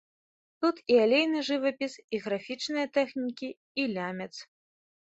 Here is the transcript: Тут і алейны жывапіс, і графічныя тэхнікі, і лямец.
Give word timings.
Тут 0.63 0.79
і 0.93 0.97
алейны 1.03 1.39
жывапіс, 1.51 1.93
і 2.17 2.23
графічныя 2.25 2.89
тэхнікі, 2.99 3.55
і 3.81 3.91
лямец. 3.97 4.33